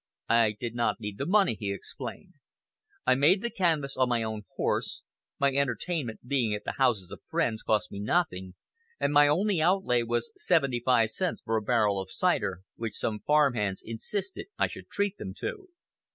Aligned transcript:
"I 0.29 0.53
did 0.59 0.73
not 0.73 0.99
need 0.99 1.19
the 1.19 1.27
money," 1.27 1.53
he 1.53 1.71
explained. 1.71 2.33
"I 3.05 3.13
made 3.13 3.43
the 3.43 3.51
canvass 3.51 3.95
on 3.95 4.09
my 4.09 4.23
own 4.23 4.45
horse; 4.55 5.03
my 5.37 5.53
entertainment, 5.53 6.25
being 6.27 6.55
at 6.55 6.63
the 6.65 6.71
houses 6.81 7.11
of 7.11 7.21
friends, 7.27 7.61
cost 7.61 7.91
me 7.91 7.99
nothing; 7.99 8.55
and 8.99 9.13
my 9.13 9.27
only 9.27 9.61
outlay 9.61 10.01
was 10.01 10.31
seventy 10.35 10.79
five 10.83 11.11
cents 11.11 11.43
for 11.45 11.55
a 11.55 11.61
barrel 11.61 12.01
of 12.01 12.09
cider, 12.09 12.61
which 12.77 12.95
some 12.97 13.19
farm 13.19 13.53
hands 13.53 13.79
insisted 13.85 14.47
I 14.57 14.65
should 14.65 14.89
treat 14.89 15.17
them 15.19 15.35
to." 15.35 15.67